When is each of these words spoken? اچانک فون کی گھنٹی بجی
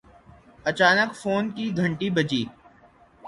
اچانک 0.65 1.09
فون 1.19 1.43
کی 1.55 1.65
گھنٹی 1.77 2.07
بجی 2.15 2.43